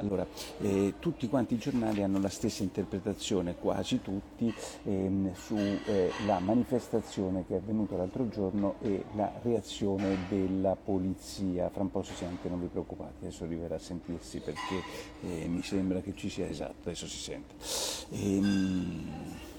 Allora, 0.00 0.26
eh, 0.60 0.94
tutti 0.98 1.28
quanti 1.28 1.54
i 1.54 1.58
giornali 1.58 2.02
hanno 2.02 2.18
la 2.20 2.30
stessa 2.30 2.62
interpretazione, 2.62 3.56
quasi 3.56 4.00
tutti, 4.00 4.52
ehm, 4.84 5.34
sulla 5.34 6.38
eh, 6.38 6.40
manifestazione 6.40 7.44
che 7.46 7.54
è 7.54 7.56
avvenuta 7.58 7.96
l'altro 7.96 8.28
giorno 8.28 8.76
e 8.80 9.04
la 9.14 9.30
reazione 9.42 10.16
della 10.30 10.74
polizia. 10.74 11.68
Fra 11.68 11.82
un 11.82 11.90
po' 11.90 12.02
si 12.02 12.14
sente, 12.14 12.48
non 12.48 12.60
vi 12.60 12.68
preoccupate, 12.68 13.12
adesso 13.20 13.44
arriverà 13.44 13.74
a 13.74 13.78
sentirsi 13.78 14.40
perché 14.40 14.82
eh, 15.22 15.46
mi 15.46 15.62
sembra 15.62 16.00
che 16.00 16.14
ci 16.14 16.30
sia 16.30 16.48
esatto, 16.48 16.88
adesso 16.88 17.06
si 17.06 17.18
sente. 17.18 17.54
Ehm, 18.12 19.49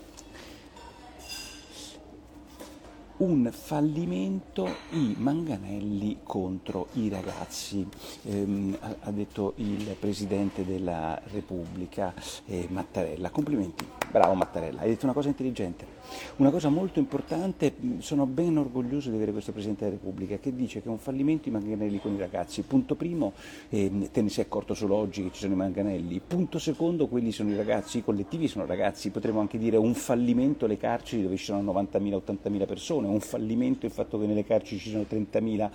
un 3.22 3.50
fallimento 3.52 4.68
i 4.92 5.16
manganelli 5.18 6.20
contro 6.24 6.88
i 6.94 7.08
ragazzi, 7.10 7.88
ehm, 8.24 8.78
ha, 8.80 9.12
detto 9.12 9.54
il 9.58 9.96
Presidente 10.00 10.66
della 10.66 11.20
Repubblica 11.26 12.14
eh, 12.45 12.68
Mattarella. 12.70 13.30
Complimenti, 13.30 13.86
bravo 14.12 14.34
Mattarella, 14.34 14.82
hai 14.82 14.90
detto 14.90 15.06
una 15.06 15.14
cosa 15.14 15.30
intelligente. 15.30 16.00
Una 16.38 16.52
cosa 16.52 16.70
molto 16.70 17.00
importante, 17.00 17.74
sono 18.00 18.26
ben 18.26 18.58
orgoglioso 18.58 19.10
di 19.10 19.16
avere 19.16 19.32
questo 19.32 19.52
Presidente 19.52 19.86
della 19.86 19.96
Repubblica 19.96 20.38
che 20.38 20.54
dice 20.54 20.82
che 20.82 20.88
è 20.88 20.92
un 20.92 20.98
fallimento 20.98 21.48
i 21.48 21.52
manganelli 21.52 22.00
con 22.00 22.14
i 22.14 22.18
ragazzi. 22.18 22.62
Punto 22.64 22.96
primo, 22.96 23.34
eh, 23.70 24.10
te 24.12 24.22
ne 24.22 24.30
sei 24.30 24.44
accorto 24.44 24.74
solo 24.74 24.96
oggi 24.96 25.24
che 25.24 25.30
ci 25.32 25.40
sono 25.40 25.54
i 25.54 25.56
manganelli. 25.56 26.22
Punto 26.26 26.60
secondo, 26.60 27.08
quelli 27.08 27.32
sono 27.32 27.50
i 27.50 27.56
ragazzi, 27.56 28.00
i 28.00 28.04
collettivi 28.04 28.48
sono 28.48 28.66
ragazzi. 28.66 29.10
Potremmo 29.10 29.40
anche 29.40 29.58
dire 29.58 29.78
un 29.78 29.94
fallimento 29.94 30.68
le 30.68 30.78
carceri 30.78 31.23
dove 31.23 31.38
ci 31.38 31.46
sono 31.46 31.72
90.000, 31.72 32.22
80.000 32.26 32.68
persone, 32.68 33.08
un 33.08 33.22
fallimento 33.22 33.86
il 33.86 33.92
fatto 33.92 34.20
che 34.20 34.26
nelle 34.26 34.44
carceri 34.44 34.80
ci 34.80 34.90
sono 34.90 35.06
30.000, 35.09 35.70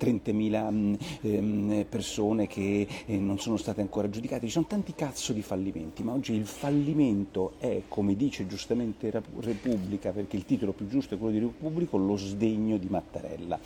30.000 0.00 0.98
ehm, 1.20 1.86
persone 1.88 2.46
che 2.46 2.86
eh, 3.04 3.18
non 3.18 3.38
sono 3.38 3.56
state 3.56 3.82
ancora 3.82 4.08
giudicate. 4.08 4.46
Ci 4.46 4.52
sono 4.52 4.66
tanti 4.66 4.94
cazzo 4.94 5.32
di 5.32 5.42
fallimenti, 5.42 6.02
ma 6.02 6.12
oggi 6.12 6.32
il 6.32 6.46
fallimento 6.46 7.54
è, 7.58 7.81
come 7.88 8.16
dice 8.16 8.46
giustamente 8.46 9.10
Repubblica, 9.10 10.10
perché 10.10 10.36
il 10.36 10.44
titolo 10.44 10.72
più 10.72 10.88
giusto 10.88 11.14
è 11.14 11.18
quello 11.18 11.32
di 11.32 11.38
Repubblico, 11.38 11.96
lo 11.96 12.16
sdegno 12.16 12.76
di 12.76 12.88
Mattarella. 12.88 13.58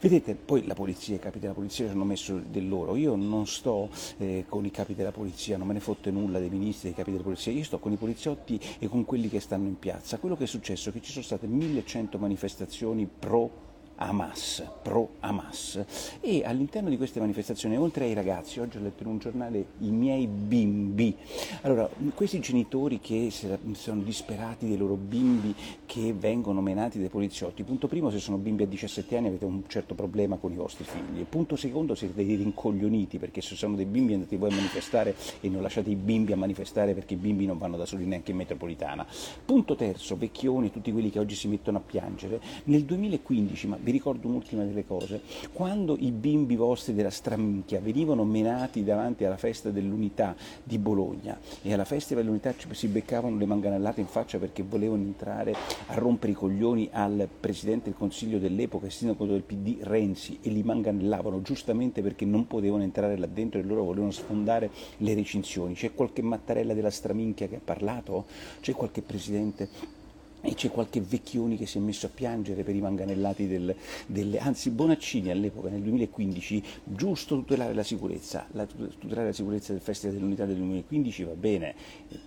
Vedete, 0.00 0.34
poi 0.34 0.66
la 0.66 0.74
polizia, 0.74 1.16
i 1.16 1.18
capi 1.18 1.38
della 1.38 1.54
polizia 1.54 1.86
ci 1.86 1.92
hanno 1.92 2.04
messo 2.04 2.40
del 2.48 2.68
loro, 2.68 2.96
io 2.96 3.16
non 3.16 3.46
sto 3.46 3.88
eh, 4.18 4.44
con 4.48 4.64
i 4.64 4.70
capi 4.70 4.94
della 4.94 5.12
polizia, 5.12 5.56
non 5.56 5.66
me 5.66 5.74
ne 5.74 5.80
fotte 5.80 6.10
nulla 6.10 6.38
dei 6.38 6.50
ministri, 6.50 6.88
dei 6.88 6.96
capi 6.96 7.10
della 7.10 7.22
polizia, 7.22 7.52
io 7.52 7.64
sto 7.64 7.78
con 7.78 7.92
i 7.92 7.96
poliziotti 7.96 8.60
e 8.78 8.88
con 8.88 9.04
quelli 9.04 9.28
che 9.28 9.40
stanno 9.40 9.66
in 9.66 9.78
piazza. 9.78 10.18
Quello 10.18 10.36
che 10.36 10.44
è 10.44 10.46
successo 10.46 10.88
è 10.88 10.92
che 10.92 11.00
ci 11.00 11.10
sono 11.10 11.24
state 11.24 11.46
1100 11.46 12.18
manifestazioni 12.18 13.06
pro 13.06 13.67
Hamas, 13.98 14.64
pro 14.82 15.10
Hamas. 15.20 15.84
E 16.20 16.44
all'interno 16.44 16.88
di 16.88 16.96
queste 16.96 17.20
manifestazioni, 17.20 17.76
oltre 17.76 18.04
ai 18.04 18.14
ragazzi, 18.14 18.60
oggi 18.60 18.78
ho 18.78 18.80
letto 18.80 19.02
in 19.02 19.08
un 19.10 19.18
giornale 19.18 19.66
i 19.80 19.90
miei 19.90 20.26
bimbi. 20.26 21.14
Allora, 21.62 21.88
questi 22.14 22.40
genitori 22.40 23.00
che 23.00 23.30
sono 23.72 24.02
disperati 24.02 24.66
dei 24.66 24.76
loro 24.76 24.94
bimbi 24.94 25.54
che 25.86 26.12
vengono 26.12 26.60
menati 26.60 26.98
dai 26.98 27.08
poliziotti, 27.08 27.62
punto 27.64 27.88
primo, 27.88 28.10
se 28.10 28.18
sono 28.18 28.36
bimbi 28.36 28.62
a 28.62 28.66
17 28.66 29.16
anni 29.16 29.28
avete 29.28 29.44
un 29.44 29.62
certo 29.66 29.94
problema 29.94 30.36
con 30.36 30.52
i 30.52 30.56
vostri 30.56 30.84
figli. 30.84 31.24
Punto 31.24 31.56
secondo, 31.56 31.94
siete 31.94 32.14
dei 32.24 32.36
rincoglioniti 32.36 33.18
perché 33.18 33.40
se 33.40 33.56
sono 33.56 33.74
dei 33.74 33.84
bimbi 33.84 34.14
andate 34.14 34.36
voi 34.36 34.50
a 34.50 34.54
manifestare 34.54 35.14
e 35.40 35.48
non 35.48 35.62
lasciate 35.62 35.90
i 35.90 35.96
bimbi 35.96 36.32
a 36.32 36.36
manifestare 36.36 36.94
perché 36.94 37.14
i 37.14 37.16
bimbi 37.16 37.46
non 37.46 37.58
vanno 37.58 37.76
da 37.76 37.84
soli 37.84 38.06
neanche 38.06 38.30
in 38.30 38.36
metropolitana. 38.36 39.06
Punto 39.44 39.74
terzo, 39.74 40.16
vecchioni, 40.16 40.70
tutti 40.70 40.92
quelli 40.92 41.10
che 41.10 41.18
oggi 41.18 41.34
si 41.34 41.48
mettono 41.48 41.78
a 41.78 41.80
piangere, 41.80 42.40
nel 42.64 42.84
2015, 42.84 43.66
ma 43.66 43.76
vi 43.88 43.94
ricordo 43.94 44.28
un'ultima 44.28 44.64
delle 44.64 44.84
cose, 44.84 45.22
quando 45.50 45.96
i 45.98 46.10
bimbi 46.10 46.56
vostri 46.56 46.92
della 46.92 47.08
straminchia 47.08 47.80
venivano 47.80 48.22
menati 48.22 48.84
davanti 48.84 49.24
alla 49.24 49.38
festa 49.38 49.70
dell'unità 49.70 50.36
di 50.62 50.76
Bologna 50.76 51.40
e 51.62 51.72
alla 51.72 51.86
festa 51.86 52.14
dell'unità 52.14 52.52
si 52.70 52.86
beccavano 52.88 53.38
le 53.38 53.46
manganellate 53.46 54.02
in 54.02 54.06
faccia 54.06 54.36
perché 54.36 54.62
volevano 54.62 55.04
entrare 55.04 55.54
a 55.86 55.94
rompere 55.94 56.32
i 56.32 56.34
coglioni 56.34 56.90
al 56.92 57.26
Presidente 57.40 57.84
del 57.84 57.98
Consiglio 57.98 58.38
dell'epoca 58.38 58.84
e 58.84 58.90
sindaco 58.90 59.24
del 59.24 59.40
PD 59.40 59.78
Renzi 59.80 60.38
e 60.42 60.50
li 60.50 60.62
manganellavano 60.62 61.40
giustamente 61.40 62.02
perché 62.02 62.26
non 62.26 62.46
potevano 62.46 62.82
entrare 62.82 63.16
là 63.16 63.26
dentro 63.26 63.58
e 63.58 63.62
loro 63.62 63.84
volevano 63.84 64.10
sfondare 64.10 64.70
le 64.98 65.14
recinzioni. 65.14 65.72
C'è 65.72 65.94
qualche 65.94 66.20
Mattarella 66.20 66.74
della 66.74 66.90
straminchia 66.90 67.48
che 67.48 67.56
ha 67.56 67.60
parlato? 67.64 68.26
C'è 68.60 68.74
qualche 68.74 69.00
Presidente 69.00 69.96
e 70.40 70.54
c'è 70.54 70.70
qualche 70.70 71.00
vecchioni 71.00 71.56
che 71.56 71.66
si 71.66 71.78
è 71.78 71.80
messo 71.80 72.06
a 72.06 72.10
piangere 72.12 72.62
per 72.62 72.74
i 72.74 72.80
manganellati 72.80 73.46
del, 73.46 73.74
delle, 74.06 74.38
anzi 74.38 74.70
Bonaccini 74.70 75.30
all'epoca 75.30 75.68
nel 75.68 75.80
2015 75.82 76.62
giusto 76.84 77.36
tutelare 77.36 77.74
la 77.74 77.82
sicurezza 77.82 78.46
la, 78.52 78.66
tutelare 78.66 79.26
la 79.26 79.32
sicurezza 79.32 79.72
del 79.72 79.80
Festival 79.80 80.16
dell'Unità 80.16 80.44
del 80.44 80.56
2015 80.56 81.24
va 81.24 81.34
bene 81.34 81.74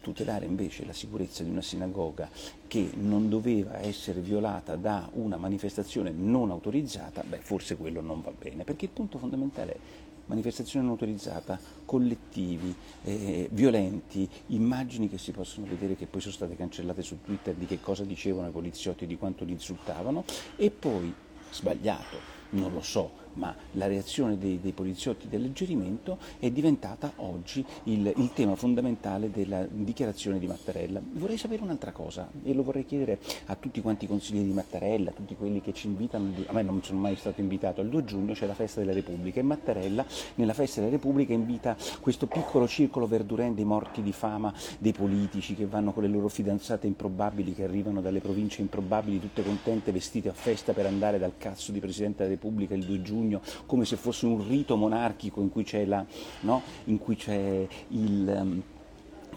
tutelare 0.02 0.46
invece 0.46 0.86
la 0.86 0.94
sicurezza 0.94 1.44
di 1.44 1.50
una 1.50 1.62
sinagoga 1.62 2.30
che 2.68 2.90
non 2.96 3.30
doveva 3.30 3.80
essere 3.82 4.20
violata 4.20 4.76
da 4.76 5.10
una 5.14 5.38
manifestazione 5.38 6.12
non 6.12 6.52
autorizzata 6.52 7.24
beh 7.28 7.40
forse 7.40 7.78
quello 7.78 8.02
non 8.02 8.22
va 8.22 8.32
bene 8.38 8.64
perché 8.64 8.86
il 8.86 8.92
punto 8.92 9.18
fondamentale 9.18 9.74
è 9.74 9.78
manifestazione 10.32 10.86
non 10.86 10.94
autorizzata, 10.94 11.60
collettivi, 11.84 12.74
eh, 13.04 13.50
violenti, 13.52 14.28
immagini 14.48 15.10
che 15.10 15.18
si 15.18 15.32
possono 15.32 15.68
vedere 15.68 15.96
che 15.96 16.08
poi 16.08 16.22
sono 16.22 16.34
state 16.34 16.56
cancellate 16.56 17.02
su 17.02 17.22
Twitter 17.22 17.54
di 17.54 17.66
che 17.66 17.82
cosa 17.82 18.06
dicevano 18.06 18.48
i 18.48 18.52
poliziotti, 18.52 19.06
di 19.06 19.18
quanto 19.18 19.44
li 19.44 19.52
insultavano 19.52 20.24
e 20.56 20.72
poi, 20.72 21.14
sbagliato, 21.52 22.18
non 22.52 22.72
lo 22.72 22.82
so, 22.82 23.12
ma 23.34 23.56
la 23.74 23.88
reazione 23.88 24.38
dei, 24.38 24.60
dei 24.62 24.72
poliziotti 24.72 25.28
di 25.28 25.36
alleggerimento 25.36 26.18
è 26.40 26.50
diventata 26.50 27.14
oggi 27.18 27.66
il, 27.84 28.12
il, 28.16 28.30
tema 28.34 28.56
fondamentale 28.56 29.30
della 29.30 29.66
dichiarazione 29.70 30.40
di 30.40 30.48
Mattarella. 30.48 31.02
Vorrei 31.14 31.38
sapere 31.38 31.64
un'altra 31.64 31.92
cosa 31.92 32.30
e 32.44 32.54
lo 32.54 32.64
vorrei 32.64 32.86
chiedere 32.86 33.20
a 33.46 33.56
tutti 33.56 33.82
quanti 33.82 34.06
i 34.06 34.08
consiglieri 34.08 34.48
di 34.48 34.54
Mattarella, 34.54 35.10
a 35.10 35.14
tutti 35.14 35.36
quelli 35.36 35.62
che 35.62 35.74
ci 35.74 35.88
invitano, 35.88 36.32
a 36.46 36.54
me 36.54 36.62
non 36.62 36.84
sono 36.84 37.00
mai 37.00 37.16
stato 37.16 37.42
invitato, 37.42 37.82
al 37.82 37.90
2 37.90 38.04
giugno 38.06 38.34
c'è 38.34 38.46
la 38.46 38.54
festa 38.54 38.80
della 38.80 38.94
Repubblica 38.94 39.40
e 39.40 39.44
Mattarella 39.44 40.06
nella 40.36 40.54
festa 40.54 40.80
della 40.80 40.92
Repubblica 40.92 41.34
invita 41.34 41.76
questo 42.00 42.28
piccolo 42.28 42.68
circolo 42.68 43.08
verdurente 43.08 43.56
dei 43.56 43.66
morti 43.66 44.02
di 44.02 44.12
fama 44.12 44.54
dei 44.78 44.94
politici 44.94 45.56
che 45.56 45.66
vanno 45.66 45.92
con 45.92 46.04
le 46.04 46.10
loro 46.10 46.28
fidanzate 46.28 46.88
improbabili 46.88 47.54
che 47.54 47.64
arrivano 47.64 48.02
dalle 48.02 48.20
province 48.20 48.62
improbabili 48.62 49.20
tutte 49.20 49.44
contente 49.44 49.92
vestite 49.92 50.30
a 50.30 50.34
festa 50.34 50.74
per 50.74 50.86
andare 50.86 51.20
dal 51.20 51.34
cazzo 51.38 51.72
di 51.72 51.80
Presidente 51.80 52.24
della 52.24 52.36
Repubblica 52.36 52.74
il 52.74 52.86
2 52.86 53.02
giugno 53.02 53.21
come 53.66 53.86
se 53.86 53.96
fosse 53.96 54.26
un 54.26 54.48
rito 54.48 54.76
monarchico 54.76 55.42
in 55.42 55.50
cui 55.50 55.64
c'è, 55.64 55.86
la, 55.86 56.06
no? 56.42 56.62
in 56.86 56.98
cui 56.98 57.16
c'è 57.16 57.68
il... 57.90 58.64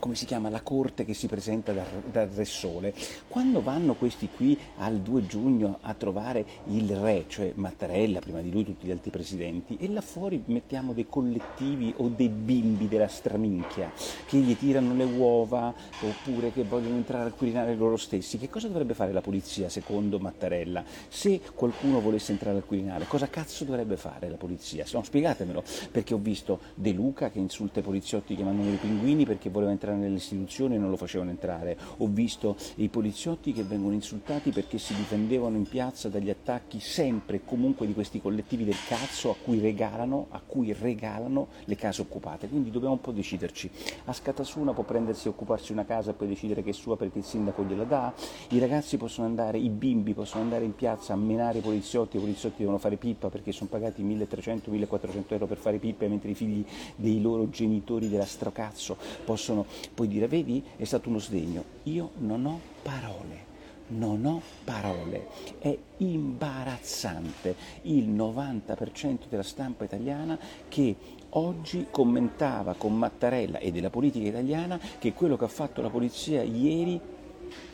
Come 0.04 0.16
si 0.16 0.26
chiama, 0.26 0.50
la 0.50 0.60
corte 0.60 1.06
che 1.06 1.14
si 1.14 1.28
presenta 1.28 1.72
dal, 1.72 1.86
dal, 2.12 2.28
Re 2.28 2.44
Sole. 2.44 2.92
Quando 3.26 3.62
vanno 3.62 3.94
questi 3.94 4.28
qui 4.28 4.54
al 4.76 5.00
2 5.00 5.24
giugno 5.24 5.78
a 5.80 5.94
trovare 5.94 6.44
il 6.66 6.94
re, 6.94 7.24
cioè 7.26 7.52
Mattarella, 7.54 8.18
prima 8.18 8.42
di 8.42 8.52
lui 8.52 8.66
tutti 8.66 8.86
gli 8.86 8.90
altri 8.90 9.10
presidenti, 9.10 9.78
e 9.80 9.88
là 9.88 10.02
fuori 10.02 10.42
mettiamo 10.44 10.92
dei 10.92 11.06
collettivi 11.08 11.94
o 11.96 12.08
dei 12.08 12.28
bimbi 12.28 12.86
della 12.86 13.08
straminchia 13.08 13.90
che 14.26 14.36
gli 14.36 14.54
tirano 14.58 14.92
le 14.94 15.04
uova 15.04 15.72
oppure 16.02 16.52
che 16.52 16.64
vogliono 16.64 16.96
entrare 16.96 17.24
al 17.24 17.34
Quirinale 17.34 17.74
loro 17.74 17.96
stessi, 17.96 18.36
che 18.36 18.50
cosa 18.50 18.68
dovrebbe 18.68 18.92
fare 18.92 19.10
la 19.10 19.22
polizia 19.22 19.70
secondo 19.70 20.18
Mattarella? 20.18 20.84
Se 21.08 21.40
qualcuno 21.54 22.02
volesse 22.02 22.32
entrare 22.32 22.58
al 22.58 22.66
Quirinale, 22.66 23.06
cosa 23.06 23.30
cazzo 23.30 23.64
dovrebbe 23.64 23.96
fare 23.96 24.28
la 24.28 24.36
polizia? 24.36 24.84
No, 24.92 25.02
spiegatemelo, 25.02 25.64
perché 25.90 26.12
ho 26.12 26.18
visto 26.18 26.60
De 26.74 26.92
Luca 26.92 27.30
che 27.30 27.38
insulta 27.38 27.80
i 27.80 27.82
poliziotti 27.82 28.36
che 28.36 28.42
pinguini 28.42 29.24
perché 29.24 29.48
voleva 29.48 29.70
entrare 29.70 29.92
entrare 29.94 29.98
nelle 29.98 30.16
istituzioni 30.16 30.74
e 30.74 30.78
non 30.78 30.90
lo 30.90 30.96
facevano 30.96 31.30
entrare. 31.30 31.76
Ho 31.98 32.06
visto 32.06 32.56
i 32.76 32.88
poliziotti 32.88 33.52
che 33.52 33.62
vengono 33.62 33.94
insultati 33.94 34.50
perché 34.50 34.78
si 34.78 34.94
difendevano 34.94 35.56
in 35.56 35.66
piazza 35.66 36.08
dagli 36.08 36.30
attacchi 36.30 36.80
sempre 36.80 37.36
e 37.36 37.40
comunque 37.44 37.86
di 37.86 37.94
questi 37.94 38.20
collettivi 38.20 38.64
del 38.64 38.76
cazzo 38.86 39.30
a 39.30 39.36
cui 39.42 39.58
regalano, 39.60 40.26
a 40.30 40.40
cui 40.44 40.72
regalano 40.72 41.48
le 41.64 41.76
case 41.76 42.02
occupate. 42.02 42.48
Quindi 42.48 42.70
dobbiamo 42.70 42.94
un 42.94 43.00
po' 43.00 43.12
deciderci. 43.12 43.70
A 44.06 44.12
Scatasuna 44.12 44.72
può 44.72 44.84
prendersi 44.84 45.26
e 45.26 45.30
occuparsi 45.30 45.72
una 45.72 45.84
casa 45.84 46.10
e 46.10 46.14
poi 46.14 46.28
decidere 46.28 46.62
che 46.62 46.70
è 46.70 46.72
sua 46.72 46.96
perché 46.96 47.18
il 47.18 47.24
sindaco 47.24 47.64
gliela 47.64 47.84
dà. 47.84 48.12
I 48.50 48.58
ragazzi 48.58 48.96
possono 48.96 49.26
andare, 49.26 49.58
i 49.58 49.68
bimbi 49.68 50.14
possono 50.14 50.42
andare 50.42 50.64
in 50.64 50.74
piazza 50.74 51.12
a 51.12 51.16
menare 51.16 51.58
i 51.58 51.60
poliziotti, 51.60 52.16
i 52.16 52.20
poliziotti 52.20 52.58
devono 52.58 52.78
fare 52.78 52.96
pippa 52.96 53.28
perché 53.28 53.52
sono 53.52 53.68
pagati 53.70 54.02
1300-1400 54.02 55.24
euro 55.28 55.46
per 55.46 55.58
fare 55.58 55.78
pippa, 55.78 56.06
mentre 56.06 56.30
i 56.30 56.34
figli 56.34 56.64
dei 56.96 57.20
loro 57.20 57.48
genitori 57.48 58.08
della 58.08 58.24
strocazzo 58.24 58.96
possono 59.24 59.66
puoi 59.94 60.08
dire, 60.08 60.28
vedi, 60.28 60.62
è 60.76 60.84
stato 60.84 61.08
uno 61.08 61.18
sdegno. 61.18 61.64
Io 61.84 62.10
non 62.18 62.44
ho 62.46 62.60
parole. 62.82 63.52
Non 63.86 64.24
ho 64.24 64.40
parole, 64.64 65.28
è 65.58 65.76
imbarazzante 65.98 67.54
il 67.82 68.08
90% 68.08 69.28
della 69.28 69.42
stampa 69.42 69.84
italiana 69.84 70.38
che 70.68 70.96
oggi 71.36 71.88
commentava 71.90 72.74
con 72.78 72.96
Mattarella 72.96 73.58
e 73.58 73.70
della 73.72 73.90
politica 73.90 74.26
italiana 74.26 74.80
che 74.98 75.12
quello 75.12 75.36
che 75.36 75.44
ha 75.44 75.48
fatto 75.48 75.82
la 75.82 75.90
polizia 75.90 76.42
ieri 76.42 76.98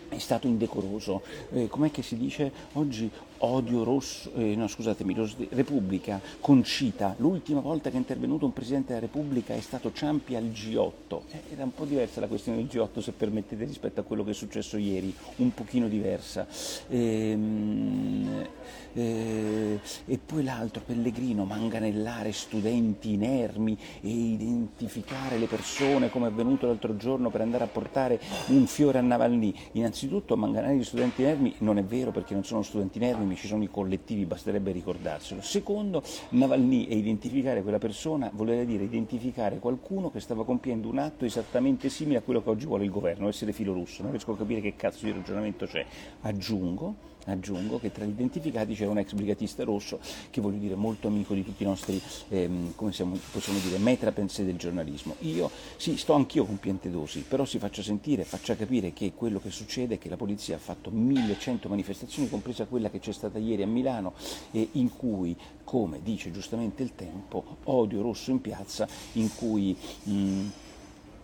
è 0.09 0.19
stato 0.19 0.49
indecoroso. 0.49 1.23
Eh, 1.53 1.69
com'è 1.69 1.91
che 1.91 2.03
si 2.03 2.17
dice 2.17 2.53
oggi 2.73 3.11
odio 3.41 3.85
rosso, 3.85 4.33
eh, 4.35 4.55
no 4.57 4.67
scusatemi, 4.67 5.15
Repubblica, 5.51 6.21
concita, 6.41 7.15
l'ultima 7.19 7.61
volta 7.61 7.89
che 7.91 7.97
è 7.97 7.99
intervenuto 7.99 8.45
un 8.45 8.53
Presidente 8.53 8.89
della 8.89 9.07
Repubblica 9.07 9.55
è 9.55 9.61
stato 9.61 9.93
Ciampi 9.93 10.35
al 10.35 10.45
G8, 10.45 11.21
eh, 11.31 11.43
era 11.53 11.65
un 11.65 11.75
po' 11.75 11.85
diversa 11.85 12.21
la 12.21 12.27
questione 12.27 12.59
del 12.59 12.67
G8 12.67 13.01
se 13.01 13.13
permettete 13.13 13.65
rispetto 13.65 14.01
a 14.01 14.03
quello 14.03 14.25
che 14.25 14.31
è 14.31 14.35
successo 14.35 14.77
ieri, 14.77 15.15
un 15.37 15.55
pochino 15.55 15.89
diversa. 15.89 16.47
Ehm, 16.89 18.47
eh, 18.93 19.81
e 20.07 20.19
poi 20.19 20.43
l'altro, 20.43 20.83
Pellegrino, 20.85 21.45
manganellare 21.45 22.33
studenti 22.33 23.13
inermi 23.13 23.79
e 24.01 24.09
identificare 24.09 25.39
le 25.39 25.47
persone 25.47 26.11
come 26.11 26.27
è 26.27 26.31
avvenuto 26.31 26.67
l'altro 26.67 26.97
giorno 26.97 27.31
per 27.31 27.41
andare 27.41 27.65
a 27.65 27.69
portare 27.69 28.21
un 28.49 28.67
fiore 28.67 28.99
a 28.99 29.03
Navalny. 29.03 29.55
Innanzitutto 29.73 30.37
manganellare 30.37 30.79
gli 30.79 30.85
studenti 30.85 31.23
inermi 31.23 31.55
non 31.59 31.79
è 31.79 31.85
vero 31.85 32.11
perché 32.11 32.35
non 32.35 32.45
sono 32.45 32.63
studenti 32.63 32.99
inermi, 32.99 33.30
ci 33.37 33.47
sono 33.47 33.63
i 33.63 33.69
collettivi, 33.69 34.25
basterebbe 34.25 34.73
ricordarselo. 34.73 35.41
Secondo, 35.41 36.03
Navalny 36.31 36.87
e 36.87 36.97
identificare 36.97 37.63
quella 37.63 37.79
persona 37.79 38.31
voleva 38.33 38.65
dire 38.65 38.85
identificare 38.85 39.59
qualcuno 39.59 40.11
che 40.11 40.21
stava 40.21 40.45
compiendo 40.45 40.89
un 40.89 40.99
atto 40.99 41.25
esattamente 41.25 41.89
simile 41.89 42.19
a 42.19 42.23
quello 42.23 42.43
che 42.43 42.51
oggi 42.51 42.67
vuole 42.67 42.85
il 42.85 42.91
governo, 42.91 43.29
essere 43.29 43.53
filo 43.53 43.73
russo. 43.73 44.03
Non 44.03 44.11
riesco 44.13 44.33
a 44.33 44.37
capire 44.37 44.61
che 44.61 44.77
cazzo 44.77 45.05
di 45.05 45.13
ragionamento 45.13 45.67
c'è. 45.67 45.85
Aggiungo 46.23 47.10
Aggiungo 47.27 47.79
che 47.79 47.93
tra 47.93 48.05
gli 48.05 48.11
identificati 48.11 48.75
c'era 48.75 48.91
un 48.91 48.99
ex 48.99 49.13
brigatista 49.13 49.65
rosso 49.65 50.01
che 50.31 50.41
voglio 50.41 50.59
dire 50.59 50.75
molto 50.75 51.09
amico 51.09 51.35
di 51.35 51.45
tutti 51.45 51.63
i 51.63 51.67
nostri, 51.67 52.01
ehm, 52.29 52.75
come 52.75 52.93
siamo, 52.93 53.19
possiamo 53.31 53.59
dire, 53.59 53.79
metrapense 53.79 54.45
del 54.45 54.57
giornalismo. 54.57 55.17
Io 55.21 55.51
sì, 55.77 55.97
sto 55.97 56.15
anch'io 56.15 56.45
con 56.45 56.59
Piantedosi, 56.59 57.25
però 57.29 57.45
si 57.45 57.59
faccia 57.59 57.83
sentire, 57.83 58.25
faccia 58.25 58.57
capire 58.57 58.93
che 58.93 59.13
quello 59.15 59.39
che 59.39 59.51
succede 59.51 59.95
è 59.95 59.99
che 59.99 60.09
la 60.09 60.17
polizia 60.17 60.57
ha 60.57 60.59
fatto 60.59 60.91
1100 60.91 61.69
manifestazioni, 61.69 62.29
compresa 62.29 62.65
quella 62.65 62.91
che 62.91 63.01
c'è 63.01 63.13
stata 63.13 63.39
ieri 63.39 63.63
a 63.63 63.67
Milano, 63.67 64.15
eh, 64.53 64.69
in 64.73 64.95
cui, 64.97 65.37
come 65.65 66.01
dice 66.03 66.31
giustamente 66.31 66.83
il 66.83 66.95
tempo, 66.95 67.59
odio 67.65 68.03
rosso 68.03 68.31
in 68.31 68.41
piazza, 68.41 68.89
in 69.13 69.35
cui... 69.35 69.77
Mh, 70.05 70.69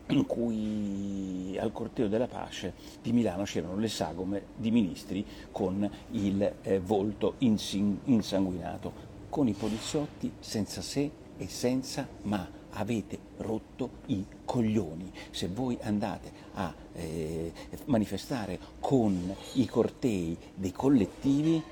in 0.09 0.27
cui 0.27 1.57
al 1.59 1.73
corteo 1.73 2.09
della 2.09 2.29
pace 2.29 2.75
di 3.03 3.13
Milano 3.13 3.43
c'erano 3.45 3.77
le 3.77 3.89
sagome 3.89 4.43
di 4.57 4.71
ministri 4.71 5.25
con 5.51 5.89
il 6.13 6.55
eh, 6.63 6.79
volto 6.79 7.35
insin- 7.39 8.01
insanguinato, 8.05 9.15
con 9.29 9.49
i 9.49 9.53
poliziotti 9.53 10.33
senza 10.39 10.81
se 10.81 11.11
e 11.37 11.49
senza 11.49 12.07
ma. 12.23 12.65
Avete 12.79 13.19
rotto 13.39 13.89
i 14.07 14.23
coglioni. 14.45 15.11
Se 15.31 15.49
voi 15.49 15.79
andate 15.81 16.31
a 16.57 16.75
eh, 16.93 17.51
manifestare 17.87 18.59
con 18.81 19.35
i 19.55 19.65
cortei 19.67 20.37
dei 20.55 20.73
collettivi, 20.73 21.63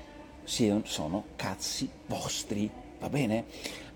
sono 0.43 1.25
cazzi 1.35 1.87
vostri. 2.07 2.67
Va 2.97 3.09
bene? 3.09 3.45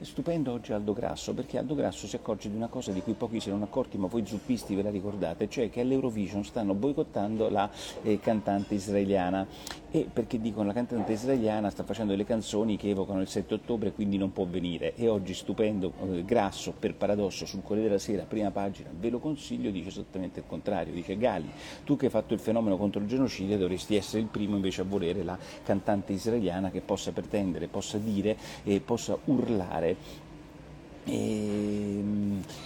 Stupendo 0.02 0.54
oggi 0.54 0.72
Aldo 0.72 0.94
Grasso 0.94 1.34
perché 1.34 1.58
Aldo 1.58 1.76
Grasso 1.76 2.08
si 2.08 2.16
accorge 2.16 2.50
di 2.50 2.56
una 2.56 2.68
cosa 2.68 2.94
di 2.94 3.02
cui 3.02 3.14
pochi 3.14 3.42
si 3.42 3.50
erano 3.50 3.66
accorti, 3.66 3.98
ma 3.98 4.08
voi 4.08 4.26
zuppisti 4.26 4.74
ve 4.74 4.82
la 4.82 4.90
ricordate, 4.90 5.50
cioè 5.50 5.70
che 5.70 5.82
all'Eurovision 5.82 6.46
stanno 6.46 6.74
boicottando 6.74 7.50
la 7.50 7.70
eh, 8.04 8.18
cantante 8.22 8.76
israeliana. 8.76 9.46
E 9.92 10.08
perché 10.12 10.40
dicono 10.40 10.68
la 10.68 10.74
cantante 10.74 11.14
israeliana 11.14 11.72
sta 11.72 11.84
facendo 11.84 12.12
delle 12.12 12.24
canzoni 12.24 12.78
che 12.78 12.90
evocano 12.90 13.22
il 13.22 13.28
7 13.28 13.56
ottobre 13.56 13.92
quindi 13.92 14.18
non 14.18 14.32
può 14.32 14.46
venire. 14.46 14.96
E 14.96 15.10
oggi 15.10 15.34
stupendo 15.34 15.92
eh, 16.02 16.24
Grasso 16.24 16.74
per 16.78 16.96
paradosso 16.96 17.46
sul 17.46 17.64
Corriere 17.64 17.90
della 17.90 18.00
Sera 18.00 18.24
prima 18.24 18.52
pagina 18.52 18.90
ve 18.98 19.10
lo 19.10 19.20
consiglio 19.20 19.70
dice 19.72 19.90
esattamente 19.90 20.40
il 20.40 20.46
contrario 20.48 20.94
dice 20.94 21.18
Gali 21.18 21.50
tu 21.84 21.98
che 21.98 22.06
hai 22.06 22.12
fatto 22.12 22.34
il 22.34 22.40
fenomeno 22.40 22.78
contro 22.78 23.02
il 23.02 23.08
genocidio 23.08 23.58
dovresti 23.58 23.96
essere 23.96 24.22
il 24.22 24.28
primo 24.28 24.56
invece 24.56 24.82
a 24.82 24.86
volere 24.86 25.24
la 25.24 25.38
cantante 25.64 26.14
israeliana 26.14 26.70
che 26.70 26.82
possa 26.82 27.12
pretendere 27.12 27.68
possa 27.68 27.98
dire 27.98 28.38
e 28.64 28.80
possa 28.80 29.18
urlare 29.26 29.89
right. 29.90 30.29
E, 31.06 32.04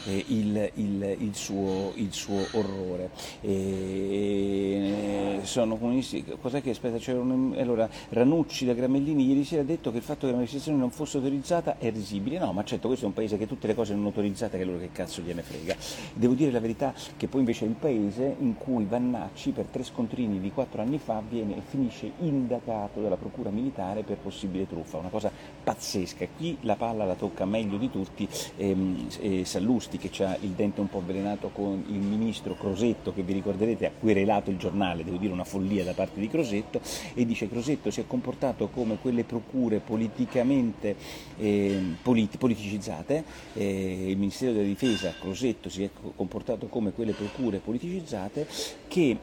e 0.05 0.25
il, 0.27 0.71
il, 0.75 1.15
il, 1.19 1.35
suo, 1.35 1.91
il, 1.95 2.11
suo, 2.13 2.45
orrore. 2.51 3.09
E, 3.41 5.39
sono 5.43 5.77
comunisti, 5.77 6.23
cos'è 6.41 6.61
che 6.61 6.71
aspetta? 6.71 7.11
Un, 7.13 7.55
allora, 7.57 7.89
Ranucci 8.09 8.65
da 8.65 8.73
Gramellini 8.73 9.27
ieri 9.27 9.43
sera 9.43 9.61
ha 9.61 9.65
detto 9.65 9.91
che 9.91 9.97
il 9.97 10.03
fatto 10.03 10.21
che 10.21 10.27
la 10.27 10.37
manifestazione 10.37 10.77
non 10.77 10.91
fosse 10.91 11.17
autorizzata 11.17 11.77
è 11.77 11.91
risibile. 11.91 12.39
No, 12.39 12.53
ma 12.53 12.63
certo, 12.63 12.87
questo 12.87 13.05
è 13.05 13.07
un 13.07 13.13
paese 13.13 13.37
che 13.37 13.47
tutte 13.47 13.67
le 13.67 13.75
cose 13.75 13.93
non 13.93 14.05
autorizzate, 14.05 14.57
che 14.57 14.63
loro 14.63 14.79
che 14.79 14.91
cazzo 14.91 15.21
gliene 15.21 15.41
frega. 15.41 15.75
Devo 16.13 16.33
dire 16.33 16.51
la 16.51 16.59
verità 16.59 16.93
che 17.17 17.27
poi 17.27 17.39
invece 17.41 17.65
è 17.65 17.67
il 17.67 17.75
paese 17.75 18.35
in 18.39 18.55
cui 18.57 18.85
Vannacci 18.85 19.51
per 19.51 19.65
tre 19.65 19.83
scontrini 19.83 20.39
di 20.39 20.51
quattro 20.51 20.81
anni 20.81 20.97
fa 20.97 21.21
viene 21.27 21.57
e 21.57 21.61
finisce 21.65 22.11
indagato 22.19 23.01
dalla 23.01 23.17
procura 23.17 23.49
militare 23.49 24.03
per 24.03 24.17
possibile 24.17 24.67
truffa, 24.67 24.97
una 24.97 25.09
cosa 25.09 25.31
pazzesca. 25.63 26.27
Qui 26.35 26.57
la 26.61 26.75
palla 26.75 27.05
la 27.05 27.15
tocca 27.15 27.45
meglio 27.45 27.77
di 27.77 27.89
tutti 27.89 28.22
ehm, 28.57 29.07
eh, 29.19 29.45
Sallusti 29.45 29.97
che 29.97 30.23
ha 30.23 30.37
il 30.41 30.49
dente 30.49 30.81
un 30.81 30.89
po' 30.89 30.99
avvelenato 30.99 31.49
con 31.49 31.83
il 31.87 31.99
ministro 31.99 32.55
Crosetto 32.55 33.13
che 33.13 33.23
vi 33.23 33.33
ricorderete 33.33 33.85
ha 33.85 33.91
querelato 33.97 34.49
il 34.49 34.57
giornale, 34.57 35.03
devo 35.03 35.17
dire 35.17 35.33
una 35.33 35.43
follia 35.43 35.83
da 35.83 35.93
parte 35.93 36.19
di 36.19 36.27
Crosetto 36.27 36.81
e 37.13 37.25
dice 37.25 37.49
Crosetto 37.49 37.91
si 37.91 38.01
è 38.01 38.07
comportato 38.07 38.67
come 38.67 38.97
quelle 38.99 39.23
procure 39.23 39.79
politicamente 39.79 40.95
eh, 41.37 41.79
politi- 42.01 42.37
politicizzate, 42.37 43.23
eh, 43.53 44.09
il 44.09 44.17
Ministero 44.17 44.53
della 44.53 44.65
Difesa 44.65 45.13
Crosetto 45.19 45.69
si 45.69 45.83
è 45.83 45.89
comportato 46.15 46.67
come 46.67 46.91
quelle 46.91 47.13
procure 47.13 47.59
politicizzate 47.59 48.47
che 48.87 49.17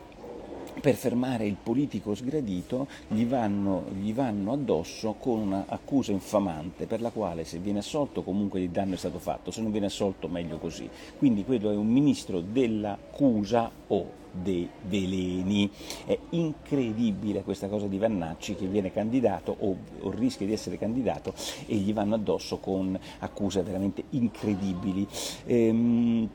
per 0.81 0.95
fermare 0.95 1.47
il 1.47 1.57
politico 1.63 2.15
sgradito 2.15 2.87
gli 3.09 3.27
vanno, 3.27 3.85
gli 3.99 4.13
vanno 4.13 4.53
addosso 4.53 5.15
con 5.19 5.41
un'accusa 5.41 6.13
infamante 6.13 6.87
per 6.87 7.01
la 7.01 7.11
quale 7.11 7.45
se 7.45 7.59
viene 7.59 7.81
assolto 7.81 8.23
comunque 8.23 8.61
il 8.61 8.71
danno 8.71 8.95
è 8.95 8.99
stato 8.99 9.19
fatto, 9.19 9.51
se 9.51 9.61
non 9.61 9.71
viene 9.71 9.87
assolto 9.87 10.29
meglio 10.29 10.59
così. 10.59 10.89
Quindi 11.19 11.45
quello 11.45 11.71
è 11.71 11.77
un 11.77 11.87
ministro 11.87 12.41
dell'accusa 12.41 13.71
o 13.89 14.19
dei 14.33 14.69
veleni. 14.83 15.71
È 16.05 16.19
incredibile 16.31 17.43
questa 17.43 17.69
cosa 17.69 17.87
di 17.87 17.99
Vannacci 17.99 18.55
che 18.55 18.67
viene 18.67 18.93
candidato 18.93 19.55
o, 19.59 19.77
o, 20.01 20.11
rischia 20.11 20.47
di 20.47 20.53
essere 20.53 20.79
candidato 20.79 21.35
e 21.67 21.77
gli 21.77 21.93
vanno 21.93 22.15
addosso 22.15 22.59
con 22.59 22.99
accuse 23.19 23.63
veramente 23.63 24.05
incredibili. 24.11 25.07
Ehm, 25.47 26.29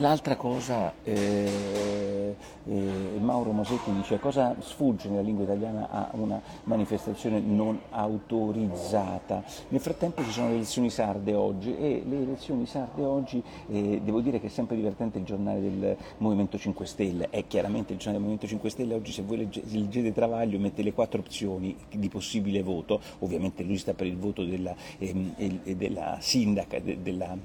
L'altra 0.00 0.34
cosa, 0.34 0.94
eh, 1.04 2.34
eh, 2.64 3.18
Mauro 3.18 3.52
Mosetti 3.52 3.92
dice 3.92 4.18
cosa 4.18 4.56
sfugge 4.58 5.10
nella 5.10 5.20
lingua 5.20 5.44
italiana 5.44 5.90
a 5.90 6.08
una 6.12 6.40
manifestazione 6.64 7.38
non 7.38 7.78
autorizzata. 7.90 9.44
Nel 9.68 9.80
frattempo 9.80 10.24
ci 10.24 10.30
sono 10.30 10.48
le 10.48 10.54
elezioni 10.54 10.88
sarde 10.88 11.34
oggi 11.34 11.76
e 11.76 12.02
le 12.08 12.22
elezioni 12.22 12.64
sarde 12.64 13.04
oggi, 13.04 13.42
eh, 13.68 14.00
devo 14.02 14.22
dire 14.22 14.40
che 14.40 14.46
è 14.46 14.48
sempre 14.48 14.74
divertente 14.76 15.18
il 15.18 15.24
giornale 15.24 15.60
del 15.60 15.96
Movimento 16.16 16.56
5 16.56 16.86
Stelle, 16.86 17.28
è 17.28 17.46
chiaramente 17.46 17.92
il 17.92 17.98
giornale 17.98 18.24
del 18.24 18.26
Movimento 18.26 18.46
5 18.46 18.70
Stelle, 18.70 18.94
oggi 18.94 19.12
se 19.12 19.20
voi 19.20 19.36
legge, 19.36 19.62
leggete 19.66 20.14
Travaglio 20.14 20.58
mette 20.58 20.82
le 20.82 20.94
quattro 20.94 21.20
opzioni 21.20 21.76
di 21.90 22.08
possibile 22.08 22.62
voto, 22.62 23.02
ovviamente 23.18 23.62
lui 23.62 23.76
sta 23.76 23.92
per 23.92 24.06
il 24.06 24.16
voto 24.16 24.44
della, 24.44 24.74
ehm, 24.96 25.34
della 25.76 26.16
sindaca, 26.20 26.78
de, 26.78 27.02
della, 27.02 27.36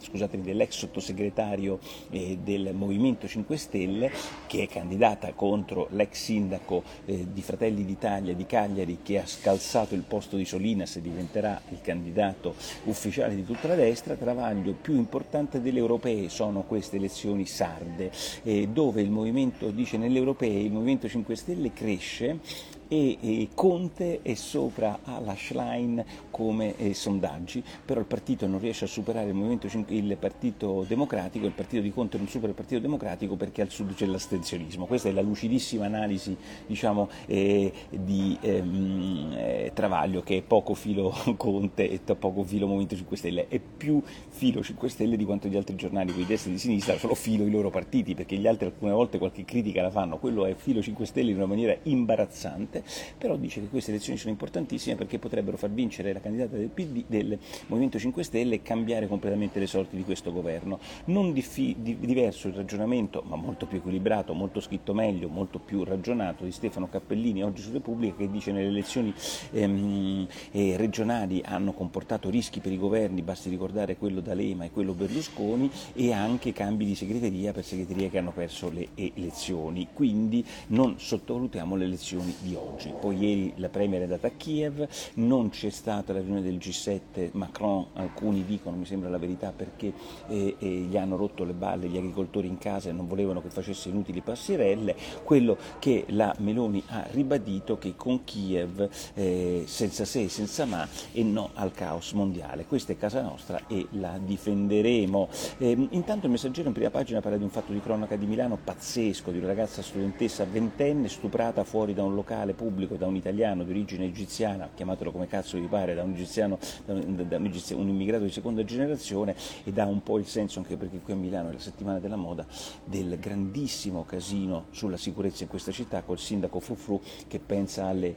dell'ex 0.41 0.77
sottosegretario 0.77 1.79
eh, 2.11 2.37
del 2.45 2.73
Movimento 2.73 3.27
5 3.27 3.57
Stelle 3.57 4.11
che 4.45 4.63
è 4.63 4.67
candidata 4.67 5.33
contro 5.33 5.87
l'ex 5.91 6.13
sindaco 6.13 6.83
eh, 7.05 7.25
di 7.33 7.41
Fratelli 7.41 7.83
d'Italia 7.83 8.33
di 8.33 8.45
Cagliari 8.45 8.99
che 9.01 9.19
ha 9.19 9.25
scalzato 9.25 9.95
il 9.95 10.03
posto 10.03 10.37
di 10.37 10.45
Solinas 10.45 10.95
e 10.95 11.01
diventerà 11.01 11.59
il 11.71 11.81
candidato 11.81 12.55
ufficiale 12.83 13.35
di 13.35 13.43
tutta 13.43 13.67
la 13.67 13.75
destra, 13.75 14.15
Travaglio 14.15 14.73
più 14.79 14.95
importante 14.95 15.61
delle 15.61 15.79
europee 15.79 16.29
sono 16.29 16.61
queste 16.61 16.97
elezioni 16.97 17.45
sarde 17.45 18.11
eh, 18.43 18.67
dove 18.67 19.01
il 19.01 19.09
Movimento 19.09 19.71
dice 19.71 19.97
nelle 19.97 20.19
europee 20.19 20.61
il 20.61 20.71
Movimento 20.71 21.09
5 21.09 21.35
Stelle 21.35 21.73
cresce 21.73 22.39
e, 22.87 23.17
e 23.21 23.49
Conte 23.53 24.19
è 24.21 24.33
sopra 24.35 24.99
alla 25.03 25.35
Schlein 25.35 26.03
come 26.29 26.75
eh, 26.77 26.93
sondaggi, 26.93 27.63
però 27.83 27.99
il 27.99 28.05
partito 28.05 28.47
non 28.47 28.59
riesce 28.59 28.85
a 28.85 28.87
superare 28.87 29.29
il, 29.29 29.85
il 29.87 30.17
Partito 30.17 30.85
Democratico, 30.87 31.45
il 31.45 31.51
partito 31.51 31.81
di 31.81 31.91
Conte 31.91 32.17
non 32.17 32.27
supera 32.27 32.49
il 32.49 32.55
Partito 32.55 32.79
Democratico 32.79 33.35
perché 33.35 33.61
al 33.61 33.69
sud 33.69 33.93
c'è 33.93 34.05
l'astensionismo. 34.05 34.85
Questa 34.85 35.09
è 35.09 35.11
la 35.11 35.21
lucidissima 35.21 35.85
analisi 35.85 36.35
diciamo, 36.65 37.09
eh, 37.25 37.71
di 37.89 38.37
ehm, 38.41 39.33
eh, 39.35 39.71
Travaglio 39.73 40.21
che 40.21 40.37
è 40.37 40.41
poco 40.41 40.73
filo 40.73 41.13
Conte 41.37 41.89
e 41.89 41.99
poco 42.15 42.43
filo 42.43 42.67
Movimento 42.67 42.95
5 42.95 43.17
Stelle, 43.17 43.47
è 43.47 43.59
più 43.59 44.01
filo 44.29 44.61
5 44.61 44.89
Stelle 44.89 45.17
di 45.17 45.25
quanto 45.25 45.47
gli 45.47 45.55
altri 45.55 45.75
giornali, 45.75 46.13
di 46.13 46.25
destra 46.25 46.49
e 46.49 46.53
di 46.53 46.59
sinistra, 46.59 46.97
solo 46.97 47.15
filo 47.15 47.45
i 47.45 47.51
loro 47.51 47.69
partiti 47.69 48.13
perché 48.13 48.35
gli 48.37 48.47
altri 48.47 48.65
alcune 48.65 48.91
volte 48.91 49.17
qualche 49.17 49.43
critica 49.45 49.81
la 49.81 49.89
fanno, 49.89 50.17
quello 50.17 50.45
è 50.45 50.53
filo 50.55 50.81
5 50.81 51.05
Stelle 51.05 51.31
in 51.31 51.37
una 51.37 51.45
maniera 51.45 51.75
imbarazzante 51.83 52.74
niente, 52.75 52.83
però 53.17 53.37
dice 53.37 53.61
che 53.61 53.67
queste 53.67 53.91
elezioni 53.91 54.17
sono 54.17 54.31
importantissime 54.31 54.95
perché 54.95 55.19
potrebbero 55.19 55.57
far 55.57 55.69
vincere 55.71 56.11
la 56.11 56.19
candidata 56.19 56.57
del, 56.57 56.69
PD, 56.69 57.03
del 57.07 57.37
Movimento 57.67 57.99
5 57.99 58.23
Stelle 58.23 58.55
e 58.55 58.61
cambiare 58.61 59.07
completamente 59.07 59.59
le 59.59 59.67
sorti 59.67 59.95
di 59.95 60.03
questo 60.03 60.31
governo. 60.31 60.79
Non 61.05 61.31
diffi, 61.31 61.75
di, 61.79 61.97
diverso 61.99 62.47
il 62.47 62.53
ragionamento, 62.53 63.23
ma 63.25 63.35
molto 63.35 63.65
più 63.65 63.77
equilibrato, 63.77 64.33
molto 64.33 64.59
scritto 64.59 64.93
meglio, 64.93 65.29
molto 65.29 65.59
più 65.59 65.83
ragionato 65.83 66.43
di 66.43 66.51
Stefano 66.51 66.89
Cappellini 66.89 67.43
oggi 67.43 67.61
su 67.61 67.71
Repubblica 67.71 68.17
che 68.17 68.29
dice 68.29 68.51
che 68.51 68.57
nelle 68.57 68.69
elezioni 68.69 69.13
ehm, 69.51 70.27
eh, 70.51 70.77
regionali 70.77 71.41
hanno 71.43 71.73
comportato 71.73 72.29
rischi 72.29 72.59
per 72.59 72.71
i 72.71 72.77
governi, 72.77 73.21
basti 73.21 73.49
ricordare 73.49 73.97
quello 73.97 74.21
D'Alema 74.21 74.65
e 74.65 74.71
quello 74.71 74.93
Berlusconi 74.93 75.69
e 75.93 76.11
anche 76.11 76.53
cambi 76.53 76.85
di 76.85 76.95
segreteria 76.95 77.51
per 77.51 77.63
segreterie 77.63 78.09
che 78.09 78.17
hanno 78.17 78.31
perso 78.31 78.69
le 78.69 78.89
elezioni. 78.95 79.87
Quindi 79.93 80.43
non 80.67 80.95
sottovalutiamo 80.97 81.75
le 81.75 81.85
elezioni 81.85 82.35
di 82.41 82.55
oggi. 82.55 82.64
Poi 82.99 83.17
ieri 83.17 83.53
la 83.57 83.69
Premier 83.69 84.01
è 84.01 84.03
andata 84.03 84.27
a 84.27 84.31
Kiev, 84.31 84.87
non 85.15 85.49
c'è 85.49 85.69
stata 85.69 86.13
la 86.13 86.19
riunione 86.19 86.41
del 86.41 86.57
G7, 86.57 87.29
Macron, 87.33 87.87
alcuni 87.93 88.43
dicono, 88.45 88.75
mi 88.75 88.85
sembra 88.85 89.09
la 89.09 89.17
verità, 89.17 89.53
perché 89.55 89.93
eh, 90.27 90.55
eh, 90.57 90.67
gli 90.67 90.97
hanno 90.97 91.15
rotto 91.15 91.43
le 91.43 91.53
balle 91.53 91.87
gli 91.87 91.97
agricoltori 91.97 92.47
in 92.47 92.57
casa 92.57 92.89
e 92.89 92.91
non 92.91 93.07
volevano 93.07 93.41
che 93.41 93.49
facesse 93.49 93.89
inutili 93.89 94.21
passerelle, 94.21 94.95
quello 95.23 95.57
che 95.79 96.05
la 96.09 96.33
Meloni 96.39 96.83
ha 96.87 97.07
ribadito 97.11 97.77
che 97.77 97.95
con 97.95 98.23
Kiev 98.23 98.89
eh, 99.13 99.63
senza 99.65 100.05
se 100.05 100.23
e 100.23 100.29
senza 100.29 100.65
ma 100.65 100.87
e 101.11 101.23
no 101.23 101.51
al 101.53 101.71
caos 101.71 102.13
mondiale. 102.13 102.65
Questa 102.65 102.93
è 102.93 102.97
casa 102.97 103.21
nostra 103.21 103.67
e 103.67 103.87
la 103.91 104.17
difenderemo. 104.17 105.29
Eh, 105.57 105.87
intanto 105.91 106.25
il 106.25 106.31
messaggero 106.31 106.67
in 106.67 106.73
prima 106.73 106.89
pagina 106.89 107.21
parla 107.21 107.37
di 107.37 107.43
un 107.43 107.49
fatto 107.49 107.71
di 107.71 107.79
cronaca 107.79 108.15
di 108.15 108.25
Milano 108.25 108.57
pazzesco, 108.61 109.31
di 109.31 109.37
una 109.37 109.47
ragazza 109.47 109.81
studentessa 109.81 110.45
ventenne 110.45 111.07
stuprata 111.07 111.63
fuori 111.63 111.93
da 111.93 112.03
un 112.03 112.15
locale 112.15 112.53
pubblico 112.55 112.95
da 112.95 113.05
un 113.05 113.15
italiano 113.15 113.63
di 113.63 113.69
origine 113.69 114.05
egiziana, 114.05 114.69
chiamatelo 114.73 115.11
come 115.11 115.27
cazzo 115.27 115.59
vi 115.59 115.67
pare, 115.67 115.93
da 115.93 116.03
un, 116.03 116.11
egiziano, 116.11 116.57
da 116.85 116.93
un, 116.93 117.27
da 117.27 117.37
un, 117.37 117.45
egiziano, 117.45 117.81
un 117.81 117.89
immigrato 117.89 118.23
di 118.23 118.31
seconda 118.31 118.63
generazione 118.63 119.35
e 119.63 119.71
dà 119.71 119.85
un 119.85 120.01
po' 120.01 120.17
il 120.17 120.25
senso, 120.25 120.59
anche 120.59 120.77
perché 120.77 120.99
qui 120.99 121.13
a 121.13 121.15
Milano 121.15 121.49
è 121.49 121.53
la 121.53 121.59
settimana 121.59 121.99
della 121.99 122.15
moda, 122.15 122.45
del 122.83 123.19
grandissimo 123.19 124.03
casino 124.05 124.65
sulla 124.71 124.97
sicurezza 124.97 125.43
in 125.43 125.49
questa 125.49 125.71
città 125.71 126.01
col 126.01 126.19
sindaco 126.19 126.59
Frufru 126.59 126.99
che 127.27 127.39
pensa 127.39 127.85
alle, 127.85 128.15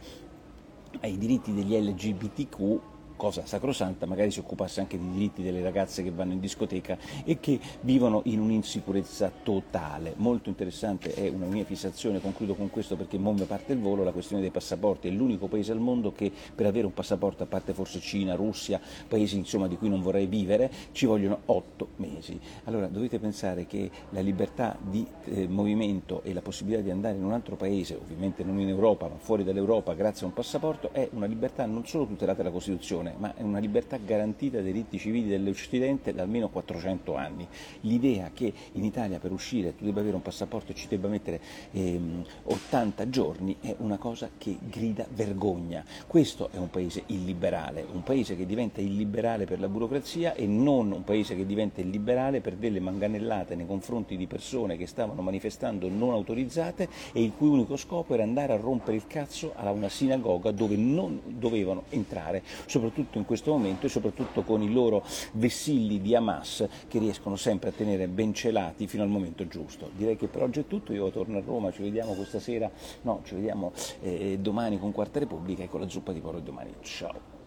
ai 1.01 1.19
diritti 1.19 1.53
degli 1.53 1.77
LGBTQ 1.77 2.81
cosa 3.19 3.45
sacrosanta, 3.45 4.07
magari 4.07 4.31
si 4.31 4.39
occupasse 4.39 4.81
anche 4.81 4.99
dei 4.99 5.11
diritti 5.11 5.43
delle 5.43 5.61
ragazze 5.61 6.03
che 6.03 6.11
vanno 6.11 6.33
in 6.33 6.41
discoteca 6.41 6.97
e 7.25 7.39
che 7.41 7.61
vivono 7.83 8.23
in 8.25 8.41
un'insicurezza 8.41 9.31
totale. 9.43 10.15
Molto 10.17 10.49
interessante, 10.49 11.13
è 11.13 11.29
una 11.29 11.47
mia 11.47 11.65
fissazione, 11.65 12.21
concludo 12.21 12.55
con 12.55 12.71
questo 12.71 12.97
perché 12.97 13.19
Monve 13.19 13.45
parte 13.45 13.75
il 13.75 13.81
volo, 13.81 14.05
la 14.05 14.13
questione 14.13 14.41
dei 14.41 14.51
passaporti, 14.51 15.09
è 15.09 15.11
l'unico 15.11 15.49
paese 15.49 15.73
al 15.73 15.81
mondo 15.81 16.13
che 16.13 16.33
per 16.55 16.65
avere 16.65 16.87
un 16.87 16.95
passaporto, 16.95 17.43
a 17.43 17.47
parte 17.47 17.75
forse 17.75 18.01
Cina, 18.01 18.37
Russia, 18.37 18.81
paesi 19.09 19.37
insomma, 19.37 19.67
di 19.67 19.77
cui 19.77 19.89
non 19.89 20.01
vorrei 20.01 20.27
vivere, 20.27 20.71
ci 20.93 21.05
vogliono 21.05 21.41
otto 21.47 21.89
mesi. 21.97 22.39
Allora 22.65 22.87
dovete 22.87 23.19
pensare 23.19 23.67
che 23.67 23.91
la 24.11 24.21
libertà 24.21 24.79
di 24.81 25.05
eh, 25.25 25.49
movimento 25.49 26.23
e 26.23 26.33
la 26.33 26.41
possibilità 26.41 26.83
di 26.83 26.91
andare 26.91 27.17
in 27.17 27.25
un 27.25 27.33
altro 27.33 27.57
paese, 27.57 27.97
ovviamente 27.97 28.45
non 28.45 28.61
in 28.61 28.69
Europa 28.69 29.09
ma 29.09 29.17
fuori 29.19 29.43
dall'Europa 29.43 29.95
grazie 29.95 30.25
a 30.25 30.29
un 30.29 30.35
passaporto, 30.35 30.91
è 30.93 31.09
una 31.13 31.27
libertà 31.27 31.67
non 31.67 31.85
solo 31.85 32.07
tutelata 32.07 32.43
dalla 32.43 32.55
Costituzione, 32.55 33.08
religione, 33.09 33.15
ma 33.17 33.35
è 33.35 33.43
una 33.43 33.59
libertà 33.59 33.97
garantita 33.97 34.61
dai 34.61 34.73
diritti 34.73 34.99
civili 34.99 35.29
dell'Occidente 35.29 36.13
da 36.13 36.23
almeno 36.23 36.49
400 36.49 37.15
anni. 37.17 37.47
L'idea 37.83 38.31
che 38.33 38.53
in 38.73 38.85
Italia 38.85 39.19
per 39.19 39.33
uscire 39.33 39.75
tu 39.77 39.85
debba 39.85 40.01
avere 40.01 40.17
un 40.17 40.23
passaporto 40.23 40.73
e 40.73 40.75
ci 40.75 40.89
debba 40.89 41.09
mettere 41.09 41.41
ehm, 41.73 42.25
80 42.45 43.09
giorni 43.09 43.57
è 43.61 43.75
una 43.79 43.97
cosa 43.97 44.31
che 44.37 44.57
grida 44.61 45.07
vergogna. 45.15 45.85
Questo 46.07 46.51
è 46.53 46.57
un 46.57 46.71
paese 46.71 47.05
illiberale, 47.07 47.87
un 47.91 48.03
paese 48.03 48.37
che 48.37 48.47
diventa 48.47 48.81
illiberale 48.81 49.45
per 49.45 49.61
la 49.61 49.69
burocrazia 49.69 50.35
e 50.35 50.47
non 50.47 50.93
un 50.93 51.05
paese 51.05 51.37
che 51.37 51.47
diventa 51.47 51.81
illiberale 51.81 52.41
per 52.41 52.55
delle 52.55 52.81
manganellate 52.81 53.55
nei 53.55 53.67
confronti 53.67 54.17
di 54.17 54.27
persone 54.27 54.77
che 54.77 54.87
stavano 54.87 55.23
manifestando 55.23 55.89
non 55.89 56.11
autorizzate 56.11 56.89
e 57.13 57.23
il 57.23 57.33
cui 57.37 57.49
unico 57.49 57.77
scopo 57.77 58.15
era 58.15 58.23
andare 58.23 58.53
a 58.53 58.57
rompere 58.57 58.97
il 58.97 59.07
cazzo 59.07 59.53
a 59.55 59.71
una 59.71 59.89
sinagoga 59.89 60.51
dove 60.51 60.77
non 60.77 61.21
dovevano 61.25 61.85
entrare, 61.91 62.43
soprattutto 62.67 62.98
soprattutto 62.99 63.19
in 63.19 63.25
questo 63.25 63.53
momento 63.53 63.87
e 63.87 63.89
soprattutto 63.89 64.43
con 64.43 64.63
i 64.63 64.73
loro 64.73 65.05
vessilli 65.33 66.01
di 66.01 66.15
Hamas 66.15 66.67
che 66.89 66.99
riescono 66.99 67.37
sempre 67.37 67.69
a 67.69 67.73
tenere 67.73 68.09
ben 68.09 68.35
celati 68.35 68.87
fino 68.87 69.03
al 69.03 69.09
momento 69.09 69.47
giusto. 69.47 69.91
Direi 69.95 70.17
che 70.17 70.27
per 70.27 70.43
oggi 70.43 70.61
è 70.61 70.67
tutto, 70.67 70.93
io 70.93 71.11
torno 71.11 71.39
a 71.39 71.43
Roma, 71.45 71.71
ci 71.71 71.83
vediamo 71.83 72.15
questa 72.15 72.41
sera, 72.41 72.71
no, 73.03 73.21
ci 73.25 73.35
vediamo 73.35 73.73
eh, 74.01 74.39
domani 74.41 74.79
con 74.79 74.93
Quarta 74.93 75.21
Repubblica 75.21 75.63
e 75.63 75.69
con 75.69 75.81
la 75.81 75.89
zuppa 75.89 76.13
di 76.13 76.21
Poro 76.21 76.41
domani. 76.41 76.75
Ciao! 76.83 77.38